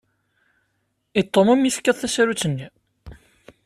[1.19, 2.67] I Tum umi tefkiḍ tasarut-nni?